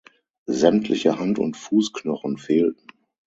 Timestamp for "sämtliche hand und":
0.47-1.57